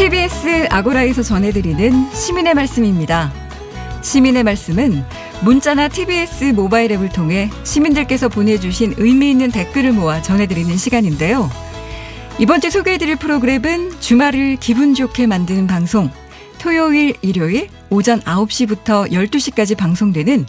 TBS 0.00 0.66
아고라에서 0.70 1.22
전해드리는 1.22 2.10
시민의 2.14 2.54
말씀입니다. 2.54 3.30
시민의 4.00 4.44
말씀은 4.44 5.04
문자나 5.44 5.88
TBS 5.88 6.52
모바일 6.54 6.92
앱을 6.92 7.10
통해 7.10 7.50
시민들께서 7.64 8.30
보내주신 8.30 8.94
의미 8.96 9.30
있는 9.30 9.50
댓글을 9.50 9.92
모아 9.92 10.22
전해드리는 10.22 10.74
시간인데요. 10.74 11.50
이번 12.38 12.62
주 12.62 12.70
소개해드릴 12.70 13.16
프로그램은 13.16 14.00
주말을 14.00 14.56
기분 14.56 14.94
좋게 14.94 15.26
만드는 15.26 15.66
방송, 15.66 16.10
토요일, 16.58 17.14
일요일 17.20 17.68
오전 17.90 18.20
9시부터 18.20 19.12
12시까지 19.12 19.76
방송되는 19.76 20.46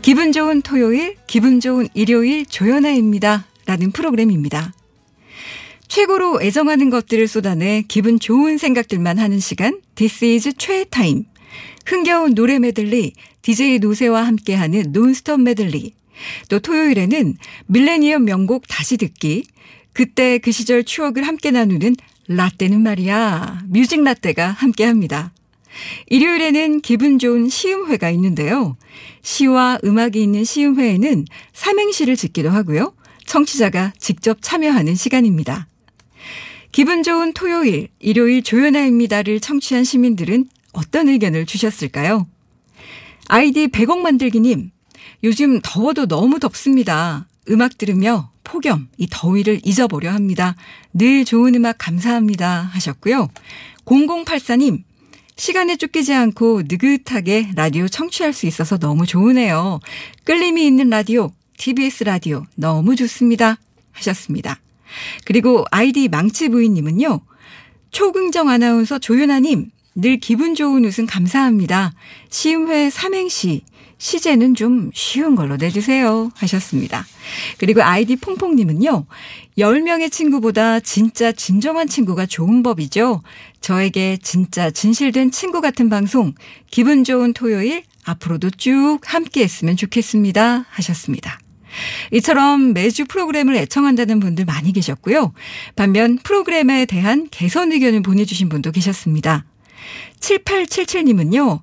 기분 0.00 0.32
좋은 0.32 0.62
토요일, 0.62 1.16
기분 1.26 1.60
좋은 1.60 1.88
일요일 1.92 2.46
조연아입니다. 2.46 3.44
라는 3.66 3.92
프로그램입니다. 3.92 4.72
최고로 5.94 6.42
애정하는 6.42 6.90
것들을 6.90 7.28
쏟아내 7.28 7.84
기분 7.86 8.18
좋은 8.18 8.58
생각들만 8.58 9.20
하는 9.20 9.38
시간, 9.38 9.80
This 9.94 10.24
is 10.24 10.52
최타임. 10.54 11.24
흥겨운 11.86 12.34
노래 12.34 12.58
메들리, 12.58 13.12
DJ 13.42 13.78
노세와 13.78 14.26
함께하는 14.26 14.90
논스톱 14.90 15.40
메들리. 15.42 15.94
또 16.48 16.58
토요일에는 16.58 17.36
밀레니엄 17.66 18.24
명곡 18.24 18.66
다시 18.66 18.96
듣기. 18.96 19.44
그때 19.92 20.38
그 20.38 20.50
시절 20.50 20.82
추억을 20.82 21.22
함께 21.22 21.52
나누는 21.52 21.94
라떼는 22.26 22.82
말이야. 22.82 23.62
뮤직 23.68 24.02
라떼가 24.02 24.48
함께 24.48 24.82
합니다. 24.82 25.32
일요일에는 26.08 26.80
기분 26.80 27.20
좋은 27.20 27.48
시음회가 27.48 28.10
있는데요. 28.10 28.76
시와 29.22 29.78
음악이 29.84 30.20
있는 30.20 30.42
시음회에는 30.42 31.24
삼행시를 31.52 32.16
짓기도 32.16 32.50
하고요. 32.50 32.96
청취자가 33.26 33.92
직접 33.96 34.38
참여하는 34.40 34.96
시간입니다. 34.96 35.68
기분 36.74 37.04
좋은 37.04 37.32
토요일, 37.34 37.86
일요일 38.00 38.42
조연아입니다를 38.42 39.38
청취한 39.38 39.84
시민들은 39.84 40.48
어떤 40.72 41.08
의견을 41.08 41.46
주셨을까요? 41.46 42.26
아이디 43.28 43.68
100억 43.68 43.98
만들기님, 43.98 44.72
요즘 45.22 45.60
더워도 45.62 46.06
너무 46.06 46.40
덥습니다. 46.40 47.28
음악 47.48 47.78
들으며 47.78 48.32
폭염, 48.42 48.88
이 48.98 49.06
더위를 49.08 49.60
잊어보려 49.62 50.10
합니다. 50.10 50.56
늘 50.92 51.24
좋은 51.24 51.54
음악 51.54 51.76
감사합니다. 51.78 52.62
하셨고요. 52.72 53.28
0084님, 53.84 54.82
시간에 55.36 55.76
쫓기지 55.76 56.12
않고 56.12 56.62
느긋하게 56.62 57.50
라디오 57.54 57.86
청취할 57.86 58.32
수 58.32 58.46
있어서 58.46 58.78
너무 58.78 59.06
좋으네요. 59.06 59.78
끌림이 60.24 60.66
있는 60.66 60.90
라디오, 60.90 61.30
TBS 61.56 62.02
라디오 62.02 62.44
너무 62.56 62.96
좋습니다. 62.96 63.58
하셨습니다. 63.92 64.58
그리고 65.24 65.64
아이디 65.70 66.08
망치 66.08 66.48
부인님은요. 66.48 67.20
초긍정 67.90 68.48
아나운서 68.48 68.98
조윤아님, 68.98 69.70
늘 69.94 70.18
기분 70.18 70.54
좋은 70.54 70.84
웃음 70.84 71.06
감사합니다. 71.06 71.92
시음회 72.28 72.90
삼행시, 72.90 73.62
시제는 73.98 74.54
좀 74.54 74.90
쉬운 74.92 75.34
걸로 75.36 75.56
내주세요. 75.56 76.30
하셨습니다. 76.34 77.06
그리고 77.58 77.82
아이디 77.82 78.16
퐁퐁님은요. 78.16 79.06
10명의 79.56 80.10
친구보다 80.10 80.80
진짜 80.80 81.32
진정한 81.32 81.86
친구가 81.86 82.26
좋은 82.26 82.62
법이죠. 82.62 83.22
저에게 83.60 84.18
진짜 84.22 84.70
진실된 84.70 85.30
친구 85.30 85.60
같은 85.60 85.88
방송, 85.88 86.34
기분 86.70 87.04
좋은 87.04 87.32
토요일, 87.32 87.84
앞으로도 88.04 88.50
쭉 88.50 88.98
함께 89.04 89.42
했으면 89.42 89.76
좋겠습니다. 89.76 90.66
하셨습니다. 90.68 91.38
이처럼 92.12 92.72
매주 92.72 93.04
프로그램을 93.06 93.56
애청한다는 93.56 94.20
분들 94.20 94.44
많이 94.44 94.72
계셨고요. 94.72 95.32
반면 95.76 96.18
프로그램에 96.22 96.86
대한 96.86 97.28
개선 97.30 97.72
의견을 97.72 98.02
보내주신 98.02 98.48
분도 98.48 98.70
계셨습니다. 98.70 99.44
7877님은요. 100.20 101.60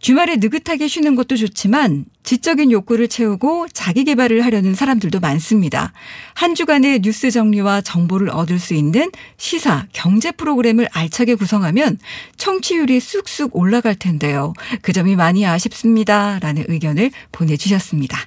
주말에 0.00 0.36
느긋하게 0.36 0.86
쉬는 0.86 1.16
것도 1.16 1.36
좋지만 1.36 2.04
지적인 2.22 2.70
욕구를 2.70 3.08
채우고 3.08 3.68
자기 3.72 4.04
개발을 4.04 4.44
하려는 4.44 4.74
사람들도 4.74 5.18
많습니다. 5.18 5.92
한 6.34 6.54
주간의 6.54 7.00
뉴스 7.00 7.30
정리와 7.30 7.80
정보를 7.80 8.30
얻을 8.30 8.58
수 8.58 8.74
있는 8.74 9.10
시사, 9.38 9.86
경제 9.92 10.30
프로그램을 10.30 10.88
알차게 10.92 11.34
구성하면 11.34 11.98
청취율이 12.36 13.00
쑥쑥 13.00 13.56
올라갈 13.56 13.96
텐데요. 13.96 14.52
그 14.82 14.92
점이 14.92 15.16
많이 15.16 15.46
아쉽습니다. 15.46 16.38
라는 16.38 16.64
의견을 16.68 17.10
보내주셨습니다. 17.32 18.18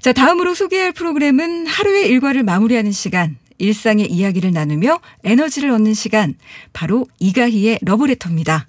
자, 0.00 0.12
다음으로 0.12 0.54
소개할 0.54 0.92
프로그램은 0.92 1.66
하루의 1.66 2.08
일과를 2.08 2.42
마무리하는 2.42 2.92
시간, 2.92 3.36
일상의 3.58 4.10
이야기를 4.10 4.52
나누며 4.52 5.00
에너지를 5.24 5.70
얻는 5.70 5.94
시간, 5.94 6.34
바로 6.72 7.06
이가희의 7.18 7.80
러브레터입니다. 7.82 8.68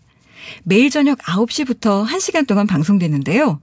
매일 0.64 0.90
저녁 0.90 1.20
9시부터 1.20 2.08
1시간 2.08 2.48
동안 2.48 2.68
방송되는데요. 2.68 3.60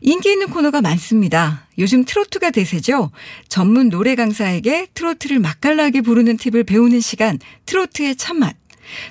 인기 0.00 0.32
있는 0.32 0.48
코너가 0.48 0.80
많습니다. 0.80 1.66
요즘 1.78 2.04
트로트가 2.04 2.50
대세죠. 2.50 3.10
전문 3.48 3.90
노래 3.90 4.14
강사에게 4.14 4.88
트로트를 4.94 5.38
맛깔나게 5.38 6.00
부르는 6.00 6.36
팁을 6.36 6.64
배우는 6.64 7.00
시간, 7.00 7.38
트로트의 7.66 8.16
참맛. 8.16 8.56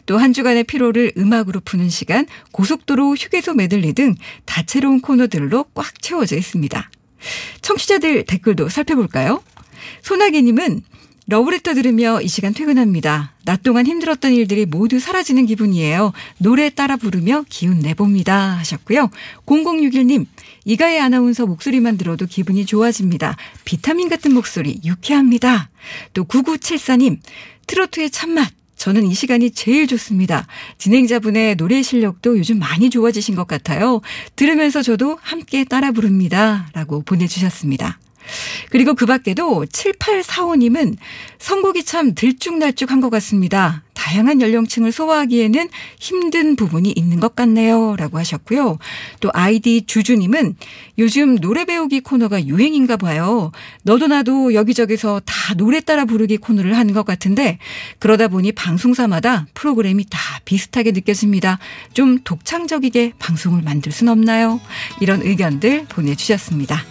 또 0.05 0.17
한 0.17 0.33
주간의 0.33 0.65
피로를 0.65 1.13
음악으로 1.17 1.61
푸는 1.61 1.89
시간, 1.89 2.27
고속도로 2.51 3.15
휴게소 3.15 3.53
메들리 3.55 3.93
등 3.93 4.15
다채로운 4.45 5.01
코너들로 5.01 5.65
꽉 5.73 6.01
채워져 6.01 6.35
있습니다. 6.35 6.89
청취자들 7.61 8.25
댓글도 8.25 8.69
살펴볼까요? 8.69 9.43
소나기님은 10.03 10.81
러브레터 11.27 11.73
들으며 11.73 12.19
이 12.21 12.27
시간 12.27 12.53
퇴근합니다. 12.53 13.33
낮 13.45 13.63
동안 13.63 13.87
힘들었던 13.87 14.33
일들이 14.33 14.65
모두 14.65 14.99
사라지는 14.99 15.45
기분이에요. 15.45 16.11
노래 16.39 16.69
따라 16.69 16.97
부르며 16.97 17.45
기운 17.47 17.79
내봅니다. 17.79 18.57
하셨고요. 18.57 19.09
0061님, 19.45 20.25
이가의 20.65 20.99
아나운서 20.99 21.45
목소리만 21.45 21.97
들어도 21.97 22.25
기분이 22.25 22.65
좋아집니다. 22.65 23.37
비타민 23.63 24.09
같은 24.09 24.33
목소리 24.33 24.81
유쾌합니다. 24.83 25.69
또 26.13 26.25
9974님, 26.25 27.19
트로트의 27.67 28.09
참맛. 28.09 28.60
저는 28.81 29.05
이 29.05 29.13
시간이 29.13 29.51
제일 29.51 29.85
좋습니다. 29.85 30.47
진행자분의 30.79 31.55
노래 31.55 31.83
실력도 31.83 32.39
요즘 32.39 32.57
많이 32.57 32.89
좋아지신 32.89 33.35
것 33.35 33.45
같아요. 33.45 34.01
들으면서 34.35 34.81
저도 34.81 35.19
함께 35.21 35.63
따라 35.63 35.91
부릅니다. 35.91 36.67
라고 36.73 37.03
보내주셨습니다. 37.03 37.99
그리고 38.71 38.95
그 38.95 39.05
밖에도 39.05 39.65
7845님은 39.65 40.97
선곡이 41.37 41.83
참 41.83 42.15
들쭉날쭉한 42.15 43.01
것 43.01 43.11
같습니다. 43.11 43.83
다양한 44.11 44.41
연령층을 44.41 44.91
소화하기에는 44.91 45.69
힘든 45.97 46.57
부분이 46.57 46.91
있는 46.97 47.21
것 47.21 47.33
같네요. 47.33 47.95
라고 47.95 48.17
하셨고요. 48.17 48.77
또 49.21 49.29
아이디 49.33 49.85
주주님은 49.87 50.57
요즘 50.97 51.37
노래 51.37 51.63
배우기 51.63 52.01
코너가 52.01 52.45
유행인가 52.45 52.97
봐요. 52.97 53.53
너도 53.83 54.07
나도 54.07 54.53
여기저기서 54.53 55.21
다 55.23 55.53
노래 55.53 55.79
따라 55.79 56.03
부르기 56.03 56.35
코너를 56.35 56.75
하는 56.75 56.93
것 56.93 57.05
같은데 57.05 57.57
그러다 57.99 58.27
보니 58.27 58.51
방송사마다 58.51 59.47
프로그램이 59.53 60.03
다 60.09 60.19
비슷하게 60.43 60.91
느껴집니다. 60.91 61.59
좀 61.93 62.19
독창적이게 62.21 63.13
방송을 63.17 63.61
만들 63.61 63.93
순 63.93 64.09
없나요? 64.09 64.59
이런 64.99 65.21
의견들 65.21 65.85
보내주셨습니다. 65.85 66.90